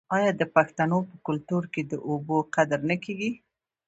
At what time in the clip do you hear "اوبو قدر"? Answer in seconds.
2.09-2.79